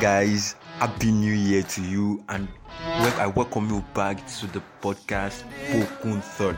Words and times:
guys, 0.00 0.56
happy 0.78 1.10
new 1.10 1.32
year 1.32 1.62
to 1.62 1.82
you, 1.82 2.22
and 2.28 2.46
I 3.18 3.26
welcome 3.34 3.70
you 3.70 3.82
back 3.94 4.26
to 4.38 4.46
the 4.48 4.62
podcast 4.82 5.44
Spoken 5.68 6.20
Thought. 6.20 6.56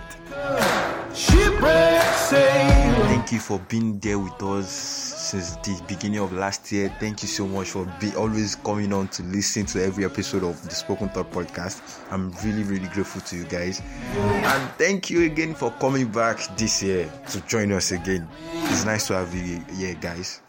Thank 3.07 3.33
you 3.33 3.39
for 3.39 3.61
being 3.69 4.01
there 4.01 4.19
with 4.19 4.43
us 4.43 4.69
since 4.69 5.57
the 5.57 5.81
beginning 5.87 6.19
of 6.19 6.33
last 6.33 6.73
year. 6.73 6.93
Thank 6.99 7.23
you 7.23 7.29
so 7.29 7.47
much 7.47 7.71
for 7.71 7.85
be 8.01 8.13
always 8.17 8.57
coming 8.57 8.93
on 8.93 9.07
to 9.09 9.23
listen 9.23 9.67
to 9.67 9.85
every 9.85 10.05
episode 10.05 10.43
of 10.43 10.61
the 10.65 10.75
Spoken 10.75 11.09
Thought 11.11 11.31
podcast. 11.31 12.01
I'm 12.11 12.33
really, 12.45 12.65
really 12.65 12.89
grateful 12.89 13.21
to 13.21 13.37
you 13.37 13.45
guys, 13.45 13.81
and 14.17 14.71
thank 14.73 15.11
you 15.11 15.25
again 15.25 15.55
for 15.55 15.71
coming 15.73 16.09
back 16.09 16.57
this 16.57 16.83
year 16.83 17.09
to 17.29 17.41
join 17.43 17.71
us 17.71 17.93
again. 17.93 18.27
It's 18.65 18.85
nice 18.85 19.07
to 19.09 19.15
have 19.15 19.33
you 19.33 19.63
here, 19.77 19.95
guys. 19.95 20.41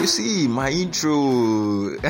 You 0.00 0.06
see 0.06 0.48
my 0.48 0.70
intro. 0.70 1.90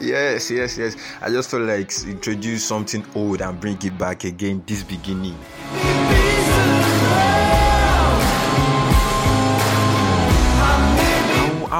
yes, 0.00 0.50
yes, 0.50 0.78
yes. 0.78 0.96
I 1.20 1.28
just 1.28 1.50
felt 1.50 1.64
like 1.64 1.92
introduce 2.04 2.64
something 2.64 3.04
old 3.14 3.42
and 3.42 3.60
bring 3.60 3.78
it 3.82 3.98
back 3.98 4.24
again 4.24 4.62
this 4.66 4.82
beginning. 4.82 5.38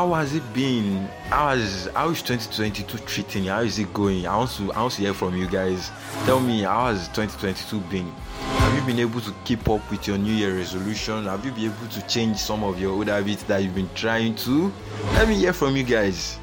How, 0.01 0.15
has 0.15 0.35
it 0.35 0.55
been? 0.55 1.07
How 1.29 1.51
has 1.51 1.87
how 1.95 2.09
is 2.09 2.23
2022 2.23 3.05
treating 3.05 3.45
you? 3.45 3.51
How 3.51 3.61
is 3.61 3.79
it 3.79 3.93
going? 3.93 4.27
I 4.27 4.35
want 4.35 4.51
to 4.53 4.73
I 4.73 4.81
want 4.81 4.95
to 4.95 5.03
hear 5.03 5.13
from 5.13 5.37
you 5.37 5.47
guys. 5.47 5.91
Tell 6.25 6.41
me 6.41 6.63
how 6.63 6.87
has 6.87 7.07
2022 7.09 7.81
been? 7.91 8.11
Have 8.41 8.75
you 8.75 8.87
been 8.87 8.99
able 8.99 9.21
to 9.21 9.35
keep 9.45 9.69
up 9.69 9.91
with 9.91 10.09
your 10.09 10.17
New 10.17 10.33
Year 10.33 10.57
resolution? 10.57 11.25
Have 11.27 11.45
you 11.45 11.53
been 11.53 11.67
able 11.67 11.87
to 11.89 12.07
change 12.07 12.39
some 12.39 12.65
of 12.65 12.81
your 12.81 12.93
old 12.93 13.09
habits 13.09 13.43
that 13.43 13.63
you've 13.63 13.75
been 13.75 13.91
trying 13.95 14.37
to? 14.37 14.73
Let 15.13 15.29
me 15.29 15.35
hear 15.35 15.53
from 15.53 15.77
you 15.77 15.85
guys. 15.85 16.39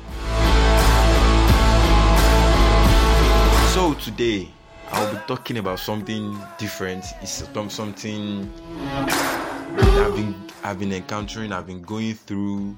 So 3.73 3.95
today 3.95 4.49
I'll 4.91 5.11
be 5.11 5.19
talking 5.25 5.57
about 5.57 5.79
something 5.79 6.37
different. 6.59 7.05
It's 7.23 7.43
something 7.69 8.53
I've 8.85 10.15
been 10.15 10.35
I've 10.63 10.77
been 10.77 10.93
encountering, 10.93 11.51
I've 11.51 11.65
been 11.65 11.81
going 11.81 12.13
through 12.13 12.77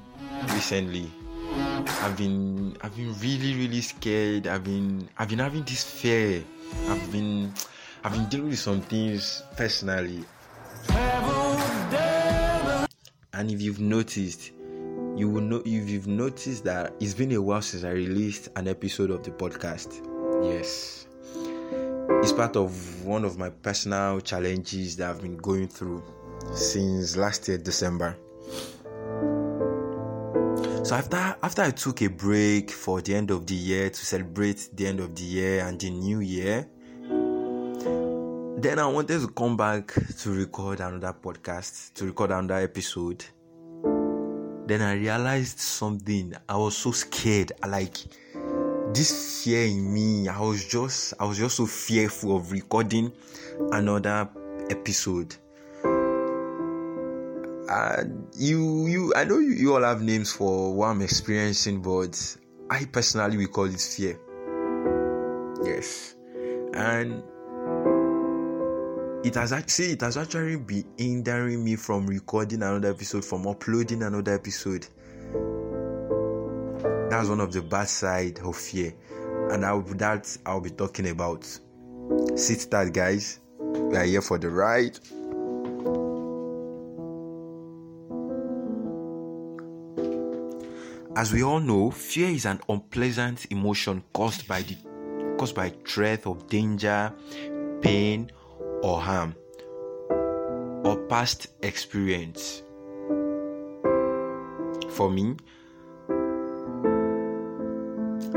recently. 0.54 1.12
I've 2.02 2.18
been 2.18 2.78
I've 2.82 2.96
been 2.96 3.14
really 3.20 3.56
really 3.56 3.82
scared. 3.82 4.48
I've 4.48 4.64
been 4.64 5.10
I've 5.18 5.30
been 5.30 5.40
having 5.40 5.64
this 5.64 5.84
fear. 5.84 6.44
I've 6.88 7.12
been 7.12 7.54
I've 8.04 8.14
been 8.14 8.28
dealing 8.30 8.50
with 8.50 8.60
some 8.60 8.82
things 8.82 9.44
personally. 9.58 10.26
And 13.34 13.52
if 13.52 13.62
you've 13.62 13.80
noticed, 13.80 14.52
you 15.16 15.30
will 15.30 15.42
know 15.42 15.62
if 15.66 15.90
you've 15.90 16.08
noticed 16.08 16.64
that 16.66 16.94
it's 17.00 17.14
been 17.14 17.32
a 17.34 17.42
while 17.42 17.62
since 17.62 17.84
I 17.84 17.92
released 17.92 18.50
an 18.56 18.68
episode 18.68 19.12
of 19.12 19.24
the 19.24 19.32
podcast. 19.32 20.06
Yes. 20.44 21.08
It's 22.22 22.34
part 22.34 22.56
of 22.56 23.06
one 23.06 23.24
of 23.24 23.38
my 23.38 23.50
personal 23.50 24.20
challenges 24.20 24.98
that 24.98 25.10
I've 25.10 25.22
been 25.22 25.38
going 25.38 25.68
through 25.68 26.04
since 26.54 27.16
last 27.16 27.48
year 27.48 27.58
December. 27.58 28.18
So 30.90 30.96
after 30.96 31.36
after 31.44 31.62
I 31.62 31.70
took 31.70 32.02
a 32.02 32.08
break 32.08 32.72
for 32.72 33.00
the 33.00 33.14
end 33.14 33.30
of 33.30 33.46
the 33.46 33.54
year 33.54 33.92
to 33.92 34.06
celebrate 34.06 34.70
the 34.74 34.88
end 34.88 35.00
of 35.00 35.14
the 35.14 35.22
year 35.22 35.64
and 35.64 35.80
the 35.80 35.92
new 35.92 36.20
year, 36.20 36.68
then 38.60 38.80
I 38.80 38.88
wanted 38.88 39.22
to 39.22 39.28
come 39.28 39.56
back 39.56 39.94
to 39.94 40.32
record 40.32 40.80
another 40.80 41.14
podcast, 41.14 41.94
to 41.94 42.06
record 42.06 42.32
another 42.32 42.64
episode. 42.64 43.24
Then 44.66 44.82
I 44.82 44.94
realized 44.94 45.60
something. 45.60 46.34
I 46.50 46.58
was 46.58 46.76
so 46.76 46.90
scared. 46.90 47.52
I 47.62 47.68
like 47.68 47.98
this 48.92 49.44
fear 49.44 49.68
in 49.68 49.94
me. 49.94 50.28
I 50.28 50.40
was 50.40 50.66
just 50.66 51.14
I 51.20 51.26
was 51.26 51.38
just 51.38 51.58
so 51.58 51.68
fearful 51.68 52.36
of 52.36 52.52
recording 52.52 53.12
another 53.72 54.28
episode. 54.72 55.36
You 57.70 58.88
you 58.88 59.14
I 59.16 59.26
know 59.26 59.38
you, 59.38 59.52
you 59.52 59.76
all 59.76 59.84
have 59.84 60.02
names 60.02 60.32
for 60.32 60.74
what 60.74 60.88
I'm 60.88 61.02
experiencing, 61.04 61.82
but 61.82 62.38
I 62.70 62.86
personally 62.86 63.38
we 63.38 63.46
call 63.46 63.66
it 63.66 63.80
fear. 63.80 64.20
Yes. 65.64 66.16
And 66.74 67.22
it 69.24 69.36
has 69.36 69.54
actually 69.54 69.92
it 69.92 70.02
has 70.02 70.18
actually 70.18 70.56
been 70.58 70.86
hindering 70.98 71.64
me 71.64 71.76
from 71.76 72.08
recording 72.08 72.64
another 72.64 72.90
episode 72.90 73.24
from 73.24 73.46
uploading 73.46 74.02
another 74.02 74.34
episode. 74.34 74.88
That's 77.12 77.30
one 77.30 77.40
of 77.40 77.52
the 77.52 77.62
bad 77.62 77.88
side 77.88 78.40
of 78.40 78.56
fear. 78.56 78.96
And 79.52 79.64
I, 79.64 79.80
that 79.98 80.38
i'll 80.46 80.62
be 80.62 80.72
talking 80.72 81.10
about. 81.10 81.46
Sit 82.36 82.68
tight 82.72 82.94
guys. 82.94 83.42
We 83.60 83.96
are 83.96 84.04
here 84.06 84.22
for 84.22 84.40
the 84.40 84.50
ride 84.50 84.98
as 91.20 91.34
we 91.34 91.44
all 91.44 91.60
know 91.60 91.92
fear 91.92 92.30
is 92.30 92.46
an 92.46 92.62
unpleasant 92.70 93.46
emotion 93.52 94.02
caused 94.14 94.48
by 94.48 94.62
the 94.62 94.78
caused 95.38 95.54
by 95.54 95.68
threat 95.86 96.26
of 96.26 96.48
danger 96.48 97.14
pain 97.82 98.32
or 98.82 99.02
harm 99.02 99.36
or 100.86 100.96
past 101.10 101.48
experience. 101.62 102.64
For 104.92 105.12
me, 105.12 105.36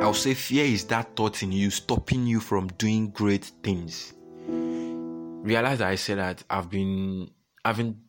I'll 0.03 0.13
say 0.13 0.35
fear 0.35 0.65
is 0.65 0.85
that 0.87 1.15
thought 1.15 1.41
in 1.45 1.53
you 1.53 1.71
stopping 1.71 2.27
you 2.27 2.41
from 2.41 2.67
doing 2.79 3.11
great 3.11 3.45
things. 3.63 4.13
Realize 4.49 5.79
that 5.79 5.89
I 5.89 5.95
said 5.95 6.19
that 6.19 6.43
I've 6.51 6.69
been 6.69 7.31
having 7.65 8.01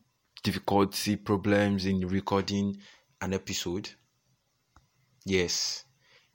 difficulty, 0.42 1.14
problems 1.14 1.86
in 1.86 2.00
recording 2.08 2.78
an 3.20 3.34
episode. 3.34 3.88
Yes. 5.26 5.84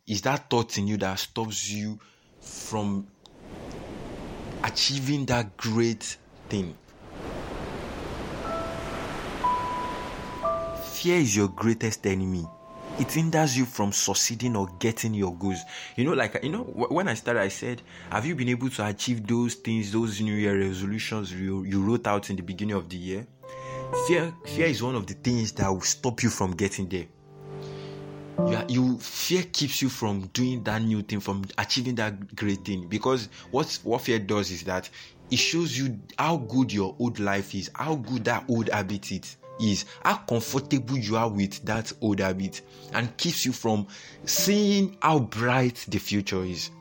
Is 0.08 0.24
that 0.24 0.50
thought 0.50 0.78
in 0.80 0.88
you 0.88 0.98
that 0.98 1.20
stops 1.20 1.70
you 1.70 2.00
from 2.42 3.08
achieving 4.64 5.26
that 5.28 5.56
great 5.58 6.18
thing. 6.50 6.76
Fear 10.94 11.16
is 11.18 11.36
your 11.36 11.50
greatest 11.50 12.08
enemy. 12.08 12.48
It 13.00 13.12
hinders 13.12 13.56
you 13.56 13.66
from 13.66 13.94
succeeding 13.94 14.56
or 14.56 14.68
getting 14.80 15.14
your 15.14 15.36
goals. 15.36 15.60
You 15.96 16.06
know, 16.06 16.14
like 16.14 16.44
you 16.44 16.50
know, 16.50 16.64
when 16.64 17.08
I 17.08 17.14
started, 17.14 17.42
I 17.42 17.50
said, 17.50 17.84
"Have 18.10 18.26
you 18.26 18.36
been 18.36 18.50
able 18.50 18.72
to 18.72 18.88
achieve 18.88 19.26
those 19.28 19.54
things, 19.54 19.92
those 19.92 20.20
New 20.20 20.34
Year 20.34 20.60
resolutions 20.60 21.32
you, 21.32 21.64
you 21.64 21.82
wrote 21.84 22.08
out 22.08 22.32
in 22.32 22.36
the 22.36 22.42
beginning 22.42 22.76
of 22.76 22.90
the 22.90 22.98
year?" 22.98 23.28
Fear, 24.08 24.34
fear 24.46 24.66
is 24.66 24.82
one 24.82 24.96
of 24.96 25.06
the 25.06 25.14
things 25.14 25.52
that 25.54 25.70
will 25.70 25.82
stop 25.82 26.24
you 26.24 26.30
from 26.30 26.52
getting 26.52 26.90
there. 26.90 27.06
You, 28.48 28.56
are, 28.56 28.66
you 28.68 28.98
fear 29.00 29.44
keeps 29.52 29.82
you 29.82 29.90
from 29.90 30.28
doing 30.34 30.64
that 30.64 30.82
new 30.82 31.02
thing, 31.02 31.20
from 31.20 31.44
achieving 31.58 31.96
that 31.96 32.36
great 32.36 32.64
thing. 32.66 32.88
Because 32.88 33.28
what 33.52 33.80
what 33.84 34.02
fear 34.02 34.18
does 34.18 34.50
is 34.50 34.64
that 34.64 34.90
it 35.30 35.38
shows 35.38 35.78
you 35.78 36.00
how 36.18 36.38
good 36.38 36.72
your 36.72 36.96
old 37.00 37.20
life 37.20 37.54
is, 37.54 37.70
how 37.76 37.96
good 37.96 38.24
that 38.26 38.46
old 38.48 38.70
habit 38.70 39.12
is, 39.12 39.86
how 40.04 40.16
comfortable 40.16 40.98
you 40.98 41.18
are 41.18 41.30
with 41.30 41.64
that 41.66 41.92
old 42.02 42.20
habit, 42.20 42.62
and 42.94 43.16
keeps 43.18 43.46
you 43.46 43.52
from 43.52 43.86
seeing 44.26 44.98
how 45.02 45.20
bright 45.20 45.86
the 45.90 46.00
future 46.00 46.44
is. 46.44 46.72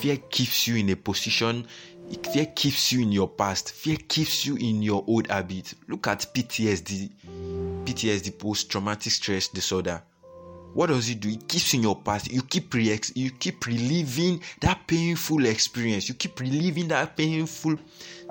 Fear 0.00 0.18
keeps 0.30 0.68
you 0.68 0.76
in 0.76 0.90
a 0.90 0.96
position 0.96 1.66
fear 2.32 2.46
keeps 2.46 2.92
you 2.92 3.02
in 3.02 3.12
your 3.12 3.28
past 3.28 3.72
fear 3.72 3.96
keeps 4.08 4.44
you 4.44 4.56
in 4.56 4.82
your 4.82 5.04
old 5.06 5.26
habit 5.28 5.74
look 5.88 6.06
at 6.06 6.26
ptsd 6.34 7.10
ptsd 7.84 8.38
post-traumatic 8.38 9.12
stress 9.12 9.48
disorder. 9.48 10.02
What 10.74 10.88
does 10.88 11.08
it 11.08 11.20
do? 11.20 11.28
It 11.28 11.46
keeps 11.46 11.72
in 11.74 11.82
your 11.82 11.94
past. 11.94 12.30
You 12.32 12.42
keep 12.42 12.74
re- 12.74 12.98
you 13.14 13.30
keep 13.30 13.64
reliving 13.64 14.42
that 14.60 14.86
painful 14.88 15.46
experience. 15.46 16.08
You 16.08 16.14
keep 16.16 16.40
reliving 16.40 16.88
that 16.88 17.16
painful 17.16 17.76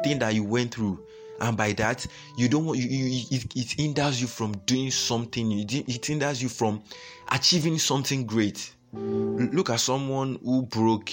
thing 0.04 0.20
that 0.20 0.34
you 0.36 0.44
went 0.44 0.74
through. 0.74 1.00
And 1.40 1.56
by 1.56 1.72
that 1.74 2.06
you 2.38 2.50
don't 2.50 2.66
want 2.66 2.80
you, 2.80 2.86
you 2.86 3.26
it, 3.32 3.56
it 3.56 3.72
hinders 3.72 4.20
you 4.22 4.28
from 4.28 4.54
doing 4.66 4.92
something 4.92 5.52
it, 5.52 5.74
it 5.74 6.06
hinders 6.06 6.42
you 6.44 6.50
from 6.50 6.84
achieving 7.30 7.80
something 7.80 8.26
great. 8.26 8.74
Look 8.94 9.70
at 9.70 9.80
someone 9.80 10.38
who 10.44 10.64
broke 10.64 11.12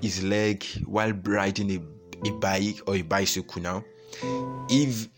his 0.00 0.22
leg 0.22 0.64
while 0.86 1.12
riding 1.24 1.70
a, 1.72 2.28
a 2.28 2.32
bike 2.32 2.80
or 2.86 2.94
a 2.96 3.02
bicycle 3.02 3.60
now. 3.60 3.84
If 4.68 5.08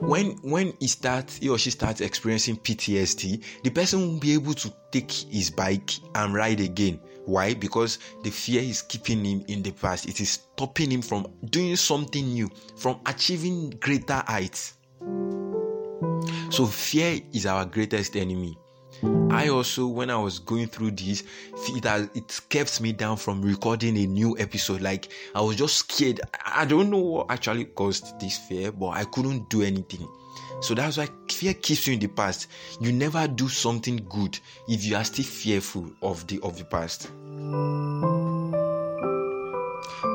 when 0.00 0.30
when 0.42 0.72
he 0.80 0.86
starts 0.86 1.36
he 1.36 1.48
or 1.48 1.58
she 1.58 1.70
starts 1.70 2.00
experiencing 2.00 2.56
ptsd 2.56 3.42
the 3.62 3.70
person 3.70 4.00
won't 4.00 4.20
be 4.20 4.32
able 4.32 4.54
to 4.54 4.72
take 4.90 5.10
his 5.10 5.50
bike 5.50 5.92
and 6.14 6.34
ride 6.34 6.60
again. 6.60 7.00
Why? 7.26 7.54
Because 7.54 7.98
the 8.24 8.30
fear 8.30 8.60
is 8.60 8.82
keeping 8.82 9.24
him 9.24 9.44
in 9.46 9.62
the 9.62 9.70
past. 9.70 10.08
It 10.08 10.20
is 10.20 10.30
stopping 10.30 10.90
him 10.90 11.02
from 11.02 11.26
doing 11.50 11.76
something 11.76 12.26
new 12.26 12.50
from 12.76 13.00
achieving 13.06 13.70
greater 13.78 14.22
heights. 14.26 14.74
So 16.50 16.60
So 16.60 16.66
fear 16.66 17.20
is 17.32 17.46
our 17.46 17.64
greatest 17.64 18.16
enemy. 18.16 18.58
I 19.30 19.48
also, 19.48 19.86
when 19.86 20.10
I 20.10 20.16
was 20.16 20.38
going 20.38 20.66
through 20.66 20.92
this, 20.92 21.24
it 21.68 21.84
has, 21.84 22.08
it 22.14 22.40
kept 22.48 22.80
me 22.80 22.92
down 22.92 23.16
from 23.16 23.42
recording 23.42 23.96
a 23.96 24.06
new 24.06 24.36
episode. 24.38 24.80
Like 24.80 25.10
I 25.34 25.40
was 25.40 25.56
just 25.56 25.76
scared. 25.76 26.20
I 26.44 26.64
don't 26.64 26.90
know 26.90 26.98
what 26.98 27.30
actually 27.30 27.66
caused 27.66 28.18
this 28.20 28.38
fear, 28.38 28.72
but 28.72 28.88
I 28.88 29.04
couldn't 29.04 29.48
do 29.48 29.62
anything. 29.62 30.08
So 30.60 30.74
that's 30.74 30.98
why 30.98 31.08
fear 31.30 31.54
keeps 31.54 31.86
you 31.86 31.94
in 31.94 32.00
the 32.00 32.08
past. 32.08 32.48
You 32.80 32.92
never 32.92 33.26
do 33.26 33.48
something 33.48 34.04
good 34.08 34.38
if 34.68 34.84
you 34.84 34.96
are 34.96 35.04
still 35.04 35.24
fearful 35.24 35.90
of 36.02 36.26
the 36.26 36.40
of 36.40 36.58
the 36.58 36.64
past 36.64 37.10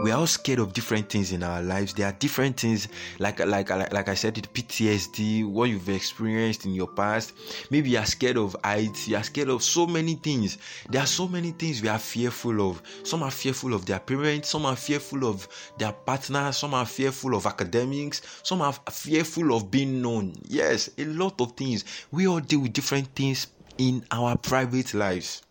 we 0.03 0.11
are 0.11 0.19
all 0.19 0.27
scared 0.27 0.59
of 0.59 0.73
different 0.73 1.09
things 1.09 1.31
in 1.31 1.43
our 1.43 1.61
lives. 1.61 1.93
There 1.93 2.07
are 2.07 2.11
different 2.11 2.59
things 2.59 2.87
like 3.19 3.39
like 3.39 3.69
like, 3.69 4.09
i 4.09 4.13
said 4.13 4.37
it 4.37 4.51
ptsd 4.53 5.45
what 5.45 5.69
you've 5.69 5.89
experienced 5.89 6.65
in 6.65 6.73
your 6.73 6.87
past. 6.87 7.33
Maybe 7.71 7.91
you 7.91 7.97
are 7.99 8.05
scared 8.05 8.37
of 8.37 8.55
heights 8.63 9.07
you 9.07 9.15
are 9.15 9.23
scared 9.23 9.49
of 9.49 9.63
so 9.63 9.87
many 9.87 10.15
things. 10.15 10.57
There 10.89 11.01
are 11.01 11.07
so 11.07 11.27
many 11.27 11.51
things 11.51 11.81
we 11.81 11.87
are 11.89 11.99
fearful 11.99 12.69
of. 12.69 12.81
Some 13.03 13.23
are 13.23 13.31
fearful 13.31 13.73
of 13.73 13.85
their 13.85 13.99
parents 13.99 14.49
some 14.49 14.65
are 14.65 14.75
fearful 14.75 15.25
of 15.25 15.47
their 15.77 15.93
partners 15.93 16.57
some 16.57 16.73
are 16.73 16.85
fearful 16.85 17.35
of 17.35 17.45
academics 17.45 18.21
some 18.43 18.61
are 18.61 18.73
fearful 18.91 19.55
of 19.55 19.71
being 19.71 20.01
known. 20.01 20.33
Yes 20.47 20.89
a 20.97 21.05
lot 21.05 21.39
of 21.41 21.53
things. 21.53 21.85
We 22.11 22.27
all 22.27 22.39
deal 22.39 22.61
with 22.61 22.73
different 22.73 23.07
things 23.15 23.47
in 23.77 24.05
our 24.11 24.37
private 24.37 24.93
lives. 24.93 25.41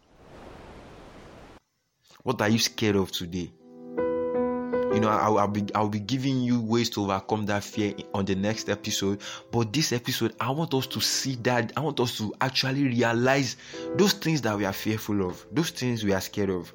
What 2.22 2.40
are 2.40 2.48
you 2.48 2.58
scared 2.58 2.96
of 2.96 3.12
today 3.12 3.50
you 4.94 5.00
know 5.00 5.08
I'll, 5.08 5.38
I'll, 5.38 5.48
be 5.48 5.64
i'll 5.74 5.88
be 5.88 5.98
giving 5.98 6.40
you 6.40 6.60
ways 6.60 6.88
to 6.90 7.02
overcome 7.02 7.46
that 7.46 7.64
fear 7.64 7.94
on 8.14 8.24
the 8.24 8.36
next 8.36 8.68
episode. 8.68 9.20
But 9.50 9.72
this 9.72 9.92
episode 9.92 10.34
i 10.40 10.50
want 10.50 10.72
us 10.72 10.86
to 10.86 11.00
see 11.00 11.34
that 11.42 11.72
i 11.76 11.80
want 11.80 11.98
us 11.98 12.16
to 12.18 12.32
actually 12.40 12.84
realize 12.84 13.56
those 13.96 14.12
things 14.12 14.40
that 14.42 14.56
we 14.56 14.64
are 14.64 14.72
fearful 14.72 15.26
of 15.26 15.44
those 15.50 15.70
things 15.70 16.04
we 16.04 16.12
are 16.12 16.20
scared 16.20 16.50
of. 16.50 16.72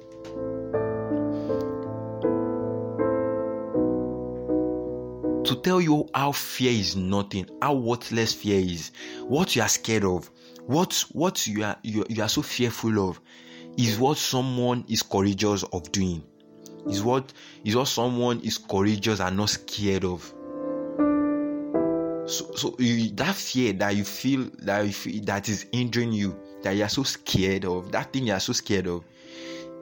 To 5.44 5.56
tell 5.56 5.80
you 5.80 6.06
how 6.14 6.32
fear 6.32 6.72
is 6.72 6.96
nothing 6.96 7.48
how 7.62 7.74
worthless 7.74 8.34
fear 8.34 8.60
is 8.60 8.92
what 9.24 9.56
you 9.56 9.62
are 9.62 9.68
scared 9.68 10.04
of 10.04 10.30
what 10.66 11.04
what 11.12 11.46
you 11.46 11.64
are 11.64 11.76
you, 11.82 12.04
you 12.10 12.22
are 12.22 12.28
so 12.28 12.42
fearful 12.42 13.08
of 13.08 13.18
is 13.78 13.98
what 13.98 14.18
someone 14.18 14.84
is 14.88 15.02
courageous 15.02 15.62
of 15.72 15.90
doing 15.90 16.22
is 16.88 17.02
what 17.02 17.32
is 17.64 17.76
what 17.76 17.88
someone 17.88 18.40
is 18.40 18.58
courageous 18.58 19.20
and 19.20 19.36
not 19.36 19.50
scared 19.50 20.04
of. 20.04 20.22
So, 22.26 22.54
so 22.54 22.76
you, 22.78 23.10
that 23.10 23.34
fear 23.34 23.72
that 23.74 23.96
you 23.96 24.04
feel 24.04 24.50
that 24.60 24.86
you 24.86 24.92
feel, 24.92 25.24
that 25.24 25.48
is 25.48 25.66
injuring 25.72 26.12
you 26.12 26.38
that 26.62 26.76
you 26.76 26.84
are 26.84 26.88
so 26.88 27.02
scared 27.02 27.64
of 27.64 27.90
that 27.92 28.12
thing 28.12 28.26
you 28.26 28.32
are 28.32 28.40
so 28.40 28.52
scared 28.52 28.86
of 28.86 29.04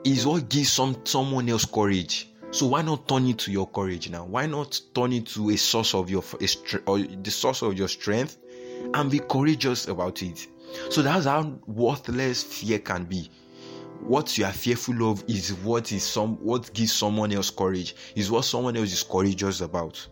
is 0.03 0.25
what 0.25 0.49
gives 0.49 0.71
some 0.71 0.95
someone 1.05 1.49
else 1.49 1.65
courage. 1.65 2.29
So 2.51 2.65
why 2.65 2.81
not 2.81 3.07
turn 3.07 3.27
it 3.27 3.37
to 3.39 3.51
your 3.51 3.67
courage 3.67 4.09
now? 4.09 4.25
Why 4.25 4.47
not 4.47 4.81
turn 4.95 5.13
it 5.13 5.27
to 5.27 5.51
a 5.51 5.57
source 5.57 5.93
of 5.93 6.09
your 6.09 6.23
a, 6.41 6.47
or 6.87 6.99
the 6.99 7.29
source 7.31 7.61
of 7.61 7.77
your 7.77 7.87
strength 7.87 8.37
and 8.93 9.11
be 9.11 9.19
courageous 9.19 9.87
about 9.87 10.23
it? 10.23 10.47
So 10.89 11.01
that's 11.01 11.25
how 11.25 11.59
worthless 11.67 12.43
fear 12.43 12.79
can 12.79 13.05
be 13.05 13.29
what 14.01 14.37
you 14.37 14.45
are 14.45 14.51
fearful 14.51 15.11
of 15.11 15.23
is 15.27 15.53
what 15.53 15.91
is 15.91 16.03
some 16.03 16.35
what 16.37 16.73
gives 16.73 16.93
someone 16.93 17.31
else 17.31 17.49
courage 17.49 17.95
is 18.15 18.31
what 18.31 18.45
someone 18.45 18.75
else 18.77 18.91
is 18.93 19.03
courageous 19.03 19.61
about. 19.61 20.07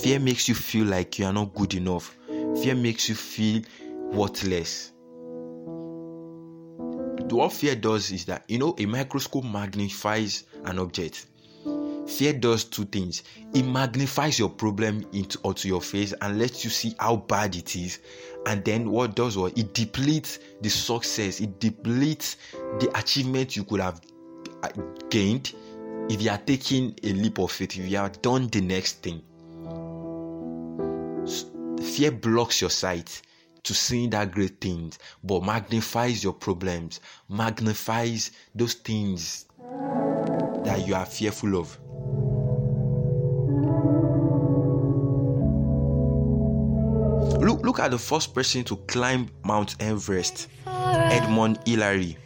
Fear 0.00 0.20
makes 0.20 0.48
you 0.48 0.54
feel 0.54 0.86
like 0.86 1.18
you 1.18 1.26
are 1.26 1.32
not 1.32 1.54
good 1.54 1.74
enough. 1.74 2.16
Fear 2.62 2.74
makes 2.76 3.08
you 3.08 3.14
feel 3.14 3.62
worthless. 4.12 4.92
What 7.30 7.52
fear 7.52 7.76
does 7.76 8.10
is 8.10 8.24
that 8.26 8.44
you 8.48 8.58
know 8.58 8.74
a 8.78 8.86
microscope 8.86 9.44
magnifies 9.44 10.44
an 10.64 10.78
object 10.78 11.26
fear 12.10 12.32
does 12.32 12.64
two 12.64 12.84
things. 12.84 13.22
It 13.54 13.62
magnifies 13.62 14.38
your 14.38 14.50
problem 14.50 15.06
into 15.12 15.38
onto 15.44 15.68
your 15.68 15.80
face 15.80 16.12
and 16.20 16.38
lets 16.38 16.64
you 16.64 16.70
see 16.70 16.94
how 16.98 17.16
bad 17.16 17.54
it 17.56 17.76
is. 17.76 18.00
And 18.46 18.64
then 18.64 18.90
what 18.90 19.14
does 19.14 19.36
what 19.36 19.56
it 19.56 19.72
depletes 19.72 20.38
the 20.60 20.68
success. 20.68 21.40
It 21.40 21.60
depletes 21.60 22.36
the 22.78 22.90
achievement 22.94 23.56
you 23.56 23.64
could 23.64 23.80
have 23.80 24.00
uh, 24.62 24.68
gained 25.08 25.54
if 26.10 26.20
you 26.20 26.30
are 26.30 26.38
taking 26.38 26.94
a 27.02 27.12
leap 27.12 27.38
of 27.38 27.52
faith 27.52 27.78
if 27.78 27.88
you 27.88 27.96
have 27.96 28.20
done 28.20 28.48
the 28.48 28.60
next 28.60 29.02
thing. 29.02 29.22
Fear 31.80 32.12
blocks 32.12 32.60
your 32.60 32.70
sight 32.70 33.22
to 33.62 33.74
seeing 33.74 34.10
that 34.10 34.32
great 34.32 34.60
things 34.60 34.98
but 35.22 35.42
magnifies 35.44 36.24
your 36.24 36.32
problems 36.32 36.98
magnifies 37.28 38.30
those 38.54 38.72
things 38.72 39.44
that 40.64 40.82
you 40.86 40.94
are 40.94 41.04
fearful 41.04 41.56
of 41.56 41.78
Look, 47.40 47.62
look 47.62 47.78
at 47.80 47.90
the 47.90 47.98
first 47.98 48.34
person 48.34 48.64
to 48.64 48.76
climb 48.86 49.28
Mount 49.44 49.74
Everest, 49.80 50.48
Edmund 50.66 51.58
Hillary. 51.66 52.16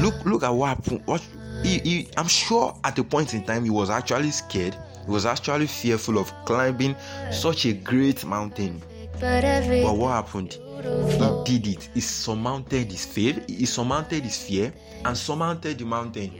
Look, 0.00 0.24
look 0.24 0.42
at 0.42 0.50
what 0.50 0.68
happened. 0.68 1.02
What 1.06 1.22
he, 1.62 1.78
he, 1.78 2.08
I'm 2.16 2.28
sure 2.28 2.76
at 2.84 2.98
a 2.98 3.04
point 3.04 3.34
in 3.34 3.44
time 3.44 3.64
he 3.64 3.70
was 3.70 3.90
actually 3.90 4.30
scared. 4.30 4.76
He 5.04 5.10
was 5.10 5.26
actually 5.26 5.66
fearful 5.66 6.18
of 6.18 6.32
climbing 6.44 6.94
such 7.30 7.66
a 7.66 7.72
great 7.72 8.24
mountain. 8.24 8.80
But 9.82 9.96
what 9.96 10.10
happened? 10.24 10.58
He 11.46 11.58
did 11.58 11.66
it. 11.76 11.90
He 11.94 12.00
surmounted 12.00 12.90
his 12.90 13.04
fear. 13.06 13.42
He 13.48 13.66
surmounted 13.66 14.22
his 14.24 14.36
fear 14.36 14.72
and 15.04 15.16
surmounted 15.16 15.78
the 15.78 15.84
mountain. 15.84 16.30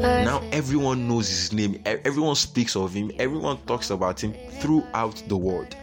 Now 0.00 0.42
everyone 0.52 1.08
knows 1.08 1.28
his 1.28 1.52
name, 1.52 1.82
everyone 1.86 2.34
speaks 2.34 2.76
of 2.76 2.92
him, 2.92 3.10
everyone 3.18 3.58
talks 3.66 3.90
about 3.90 4.22
him 4.22 4.34
throughout 4.60 5.22
the 5.28 5.36
world. 5.36 5.74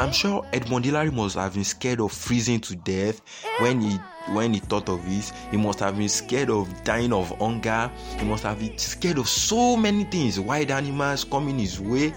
I'm 0.00 0.12
sure 0.12 0.46
Edmund 0.52 0.84
Hillary 0.84 1.10
must 1.10 1.36
have 1.36 1.54
been 1.54 1.64
scared 1.64 2.00
of 2.00 2.12
freezing 2.12 2.60
to 2.60 2.76
death 2.76 3.20
when 3.60 3.80
he 3.80 3.98
when 4.32 4.54
he 4.54 4.60
thought 4.60 4.88
of 4.88 5.04
this. 5.04 5.32
He 5.50 5.56
must 5.56 5.80
have 5.80 5.98
been 5.98 6.08
scared 6.08 6.50
of 6.50 6.68
dying 6.84 7.12
of 7.12 7.36
hunger. 7.38 7.90
He 8.16 8.24
must 8.24 8.44
have 8.44 8.58
been 8.58 8.78
scared 8.78 9.18
of 9.18 9.28
so 9.28 9.76
many 9.76 10.04
things, 10.04 10.38
wild 10.38 10.70
animals 10.70 11.24
coming 11.24 11.58
his 11.58 11.80
way. 11.80 12.14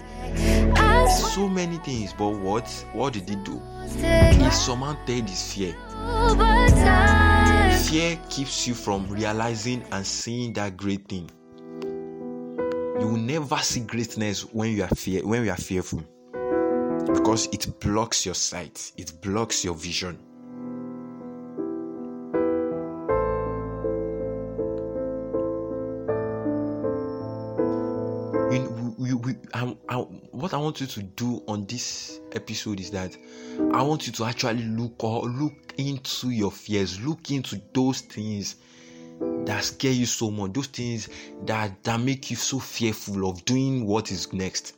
So 1.32 1.48
many 1.48 1.76
things. 1.78 2.12
But 2.12 2.30
what 2.30 2.68
what 2.92 3.12
did 3.12 3.28
he 3.28 3.36
do? 3.36 3.60
He 3.96 4.50
surmounted 4.50 5.28
his 5.28 5.52
fear. 5.52 5.74
Fear 7.92 8.18
keeps 8.30 8.66
you 8.66 8.72
from 8.72 9.06
realizing 9.06 9.84
and 9.92 10.06
seeing 10.06 10.54
that 10.54 10.78
great 10.78 11.06
thing. 11.08 11.28
You 11.82 13.06
will 13.06 13.18
never 13.18 13.58
see 13.58 13.80
greatness 13.80 14.46
when 14.46 14.74
you 14.74 14.84
are 14.84 14.88
fear 14.88 15.20
when 15.26 15.44
you 15.44 15.50
are 15.50 15.58
fearful. 15.58 16.02
Because 17.12 17.48
it 17.52 17.78
blocks 17.80 18.24
your 18.24 18.34
sight, 18.34 18.92
it 18.96 19.20
blocks 19.20 19.62
your 19.62 19.74
vision. 19.74 20.18
I, 29.54 29.76
I, 29.88 29.96
what 29.96 30.54
I 30.54 30.56
want 30.56 30.80
you 30.80 30.86
to 30.86 31.02
do 31.02 31.42
on 31.46 31.66
this 31.66 32.20
episode 32.32 32.80
is 32.80 32.90
that 32.92 33.16
I 33.72 33.82
want 33.82 34.06
you 34.06 34.12
to 34.14 34.24
actually 34.24 34.62
look 34.62 35.02
or 35.04 35.26
look 35.26 35.74
into 35.78 36.30
your 36.30 36.50
fears, 36.50 37.00
look 37.00 37.30
into 37.30 37.60
those 37.74 38.00
things 38.00 38.56
that 39.44 39.62
scare 39.64 39.92
you 39.92 40.06
so 40.06 40.30
much, 40.30 40.52
those 40.52 40.68
things 40.68 41.08
that 41.44 41.82
that 41.84 42.00
make 42.00 42.30
you 42.30 42.36
so 42.36 42.58
fearful 42.58 43.28
of 43.28 43.44
doing 43.44 43.86
what 43.86 44.10
is 44.10 44.32
next. 44.32 44.76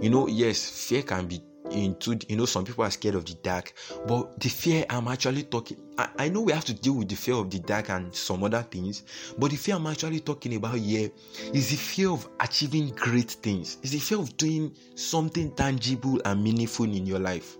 You 0.00 0.10
know, 0.10 0.28
yes, 0.28 0.88
fear 0.88 1.02
can 1.02 1.26
be 1.26 1.42
into 1.70 2.18
you 2.28 2.36
know 2.36 2.46
some 2.46 2.64
people 2.64 2.84
are 2.84 2.90
scared 2.90 3.14
of 3.14 3.24
the 3.24 3.34
dark 3.34 3.72
but 4.06 4.38
the 4.40 4.48
fear 4.48 4.84
i'm 4.90 5.08
actually 5.08 5.42
talking 5.42 5.76
I, 5.98 6.08
I 6.18 6.28
know 6.28 6.42
we 6.42 6.52
have 6.52 6.64
to 6.66 6.74
deal 6.74 6.94
with 6.94 7.08
the 7.08 7.16
fear 7.16 7.34
of 7.34 7.50
the 7.50 7.58
dark 7.58 7.90
and 7.90 8.14
some 8.14 8.42
other 8.44 8.62
things 8.62 9.02
but 9.38 9.50
the 9.50 9.56
fear 9.56 9.74
i'm 9.76 9.86
actually 9.86 10.20
talking 10.20 10.54
about 10.56 10.76
here 10.76 11.10
is 11.52 11.70
the 11.70 11.76
fear 11.76 12.10
of 12.10 12.28
achieving 12.40 12.90
great 12.90 13.30
things. 13.30 13.78
Is 13.82 13.92
the 13.92 13.98
fear 13.98 14.18
of 14.18 14.36
doing 14.36 14.74
something 14.94 15.54
tangible 15.54 16.20
and 16.24 16.42
meaningful 16.42 16.86
in 16.86 17.06
your 17.06 17.18
life. 17.18 17.56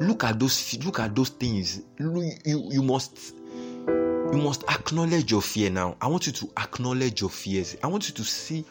Look 0.00 0.24
at 0.24 0.38
those 0.38 0.78
look 0.84 1.00
at 1.00 1.14
those 1.14 1.30
things. 1.30 1.82
You, 1.98 2.32
you 2.44 2.82
must 2.82 3.34
you 4.32 4.38
must 4.38 4.64
acknowledge 4.68 5.30
your 5.30 5.42
fear 5.42 5.70
now. 5.70 5.96
I 6.00 6.06
want 6.08 6.26
you 6.26 6.32
to 6.32 6.50
acknowledge 6.58 7.20
your 7.20 7.30
fears. 7.30 7.76
I 7.82 7.86
want 7.86 8.08
you 8.08 8.14
to 8.14 8.24
see, 8.24 8.64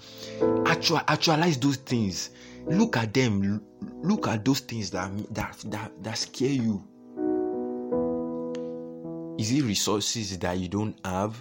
actual, 0.66 1.02
actualize 1.08 1.58
those 1.58 1.78
things. 1.78 2.32
Look 2.68 2.98
at 2.98 3.14
them. 3.14 3.62
Look 4.02 4.28
at 4.28 4.44
those 4.44 4.60
things 4.60 4.90
that 4.92 5.12
that 5.34 5.58
that, 5.68 5.92
that 6.04 6.18
scare 6.18 6.50
you. 6.50 6.84
Is 9.38 9.52
it 9.52 9.64
resources 9.64 10.38
that 10.40 10.58
you 10.58 10.68
don't 10.68 10.98
have? 11.06 11.36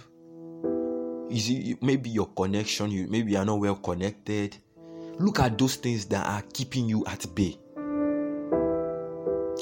Is 1.29 1.49
it 1.49 1.81
maybe 1.81 2.09
your 2.09 2.27
connection? 2.27 2.91
You 2.91 3.07
maybe 3.07 3.31
you 3.31 3.37
are 3.39 3.45
not 3.45 3.59
well 3.59 3.75
connected. 3.75 4.57
Look 5.17 5.39
at 5.39 5.57
those 5.57 5.75
things 5.77 6.05
that 6.05 6.27
are 6.27 6.43
keeping 6.53 6.87
you 6.87 7.05
at 7.05 7.25
bay. 7.33 7.57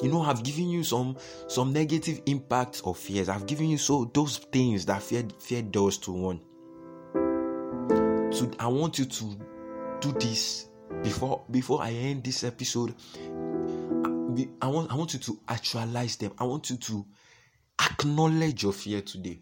You 0.04 0.10
know, 0.10 0.20
I've 0.20 0.42
given 0.42 0.68
you 0.68 0.84
some 0.84 1.16
some 1.48 1.72
negative 1.72 2.20
impacts 2.26 2.82
of 2.82 2.98
fears. 2.98 3.30
I've 3.30 3.46
given 3.46 3.70
you 3.70 3.78
so 3.78 4.04
those 4.12 4.36
things 4.36 4.84
that 4.84 5.02
fear 5.02 5.24
fear 5.38 5.62
does 5.62 5.96
to 6.00 6.12
one. 6.12 6.40
So 8.30 8.50
I 8.58 8.66
want 8.66 8.98
you 8.98 9.06
to 9.06 9.38
do 10.00 10.12
this 10.12 10.68
before 11.02 11.42
before 11.50 11.80
I 11.80 11.92
end 11.92 12.22
this 12.22 12.44
episode. 12.44 12.94
I 14.60 14.66
want 14.66 14.92
I 14.92 14.94
want 14.94 15.14
you 15.14 15.20
to 15.20 15.40
actualize 15.48 16.16
them. 16.16 16.32
I 16.38 16.44
want 16.44 16.68
you 16.68 16.76
to 16.76 17.06
acknowledge 17.80 18.62
your 18.62 18.74
fear 18.74 19.00
today. 19.00 19.40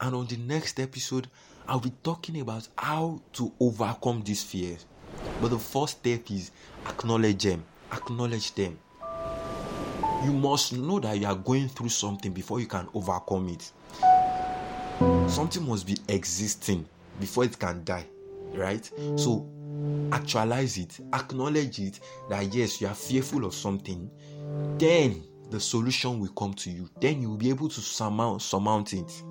And 0.00 0.12
on 0.12 0.26
the 0.26 0.38
next 0.38 0.80
episode, 0.80 1.28
I'll 1.68 1.78
be 1.78 1.92
talking 2.02 2.40
about 2.40 2.66
how 2.76 3.22
to 3.34 3.52
overcome 3.60 4.22
these 4.24 4.42
fears. 4.42 4.86
But 5.40 5.50
the 5.50 5.58
first 5.60 5.98
step 6.00 6.28
is 6.32 6.50
acknowledge 6.84 7.44
them. 7.44 7.64
Acknowledge 7.92 8.56
them. 8.56 8.76
You 10.24 10.32
must 10.32 10.72
know 10.76 10.98
that 11.00 11.18
you 11.18 11.26
are 11.26 11.36
going 11.36 11.68
through 11.68 11.90
something 11.90 12.32
before 12.32 12.60
you 12.60 12.66
can 12.66 12.88
overcome 12.94 13.48
it. 13.48 13.70
Something 15.30 15.66
must 15.66 15.86
be 15.86 15.96
existing 16.08 16.86
before 17.20 17.44
it 17.44 17.58
can 17.58 17.84
die, 17.84 18.06
right? 18.52 18.90
So 19.16 19.48
actualize 20.12 20.78
it, 20.78 20.98
acknowledge 21.12 21.78
it 21.78 22.00
that 22.28 22.52
yes, 22.52 22.80
you 22.80 22.88
are 22.88 22.94
fearful 22.94 23.44
of 23.44 23.54
something. 23.54 24.10
Then 24.78 25.22
the 25.50 25.60
solution 25.60 26.20
will 26.20 26.32
come 26.32 26.54
to 26.54 26.70
you. 26.70 26.88
Then 27.00 27.22
you 27.22 27.30
will 27.30 27.36
be 27.36 27.50
able 27.50 27.68
to 27.68 27.80
surmount, 27.80 28.42
surmount 28.42 28.92
it. 28.92 29.22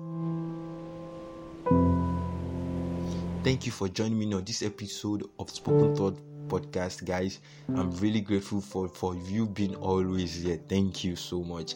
Thank 3.44 3.66
you 3.66 3.72
for 3.72 3.88
joining 3.88 4.18
me 4.18 4.32
on 4.34 4.44
this 4.44 4.62
episode 4.62 5.24
of 5.38 5.50
Spoken 5.50 5.94
Thought 5.94 6.18
podcast, 6.48 7.04
guys. 7.04 7.40
I'm 7.68 7.90
really 7.98 8.20
grateful 8.20 8.60
for 8.60 8.88
for 8.88 9.14
you 9.14 9.46
being 9.46 9.74
always 9.76 10.42
here. 10.42 10.60
Thank 10.68 11.04
you 11.04 11.16
so 11.16 11.42
much. 11.42 11.74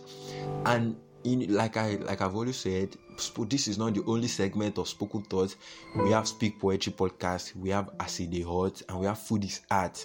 And 0.67 0.97
in 1.25 1.55
like 1.55 1.77
I 1.77 1.97
like 1.97 2.21
I've 2.21 2.35
always 2.35 2.57
said, 2.57 2.97
this 3.49 3.69
is 3.69 3.79
not 3.79 3.95
the 3.95 4.03
only 4.07 4.29
segment 4.29 4.79
of 4.79 4.89
Spoken 4.89 5.23
Thoughts. 5.23 5.57
We 5.97 6.11
have 6.11 6.27
Speak 6.27 6.61
Poetry 6.61 6.93
podcast, 6.93 7.55
we 7.57 7.71
have 7.71 7.91
Acid 8.01 8.35
Hot, 8.43 8.83
and 8.89 9.01
we 9.01 9.07
have 9.07 9.19
Food 9.19 9.45
is 9.45 9.61
Art. 9.71 10.05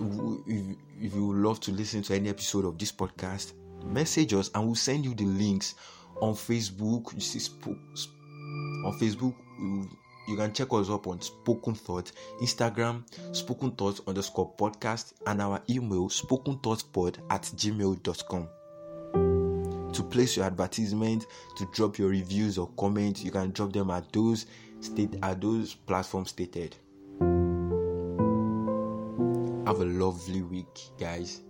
If, 0.00 0.76
if 1.00 1.14
you 1.14 1.26
would 1.26 1.38
love 1.38 1.60
to 1.60 1.72
listen 1.72 2.02
to 2.02 2.14
any 2.14 2.28
episode 2.28 2.64
of 2.64 2.78
this 2.78 2.92
podcast, 2.92 3.52
message 3.84 4.32
us 4.34 4.50
and 4.54 4.64
we'll 4.64 4.74
send 4.74 5.04
you 5.04 5.14
the 5.14 5.24
links 5.24 5.74
on 6.20 6.34
Facebook. 6.34 7.12
You 7.14 7.20
see, 7.20 7.50
on 8.84 8.98
Facebook, 8.98 9.34
you 10.28 10.36
can 10.36 10.52
check 10.52 10.72
us 10.72 10.90
up 10.90 11.06
on 11.06 11.20
Spoken 11.20 11.74
Thought, 11.74 12.12
Instagram, 12.42 13.02
Spoken 13.34 13.72
Thoughts 13.72 14.00
underscore 14.06 14.54
podcast, 14.56 15.14
and 15.26 15.40
our 15.40 15.62
email, 15.70 16.08
spoken 16.08 16.58
pod 16.58 17.18
at 17.30 17.42
gmail.com. 17.42 18.48
To 19.92 20.02
place 20.02 20.36
your 20.36 20.44
advertisement, 20.44 21.26
to 21.56 21.66
drop 21.72 21.98
your 21.98 22.10
reviews 22.10 22.58
or 22.58 22.68
comments, 22.78 23.24
you 23.24 23.30
can 23.30 23.50
drop 23.52 23.72
them 23.72 23.90
at 23.90 24.12
those 24.12 24.46
state 24.80 25.16
at 25.22 25.40
those 25.40 25.74
platforms 25.74 26.30
stated. 26.30 26.76
Have 29.66 29.80
a 29.80 29.84
lovely 29.84 30.42
week, 30.42 30.78
guys, 30.98 31.40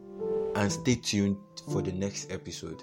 and 0.55 0.73
stay 0.73 0.95
tuned 0.95 1.37
for 1.71 1.83
the 1.83 1.93
next 1.93 2.31
episode. 2.33 2.83